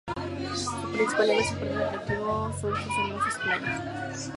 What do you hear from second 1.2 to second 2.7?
y más importante atractivo,